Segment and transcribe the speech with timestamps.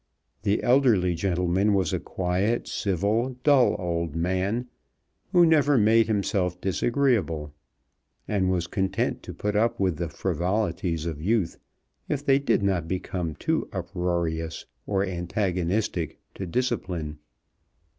[0.41, 4.67] The elderly gentleman was a quiet, civil, dull old man,
[5.31, 7.53] who never made himself disagreeable,
[8.27, 11.59] and was content to put up with the frivolities of youth,
[12.09, 17.19] if they did not become too uproarious or antagonistic to discipline.